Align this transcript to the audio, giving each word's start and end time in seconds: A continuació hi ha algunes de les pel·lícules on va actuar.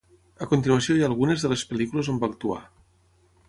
A 0.45 0.47
continuació 0.53 0.95
hi 0.95 1.03
ha 1.03 1.11
algunes 1.11 1.45
de 1.45 1.53
les 1.53 1.67
pel·lícules 1.73 2.11
on 2.15 2.21
va 2.25 2.33
actuar. 2.33 2.61